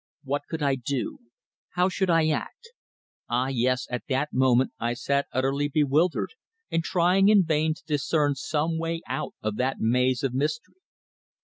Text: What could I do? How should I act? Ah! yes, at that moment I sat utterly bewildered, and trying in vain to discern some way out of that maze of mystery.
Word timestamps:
What 0.23 0.41
could 0.49 0.63
I 0.63 0.73
do? 0.73 1.19
How 1.75 1.87
should 1.87 2.09
I 2.09 2.29
act? 2.29 2.69
Ah! 3.29 3.49
yes, 3.49 3.85
at 3.91 4.01
that 4.09 4.33
moment 4.33 4.73
I 4.79 4.95
sat 4.95 5.27
utterly 5.31 5.67
bewildered, 5.69 6.33
and 6.71 6.83
trying 6.83 7.29
in 7.29 7.43
vain 7.45 7.75
to 7.75 7.83
discern 7.85 8.33
some 8.33 8.79
way 8.79 9.03
out 9.07 9.35
of 9.43 9.57
that 9.57 9.79
maze 9.79 10.23
of 10.23 10.33
mystery. 10.33 10.77